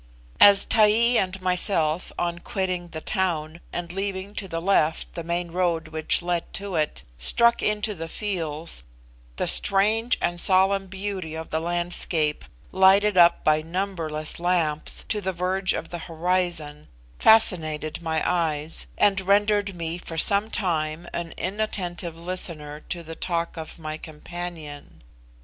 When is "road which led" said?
5.51-6.51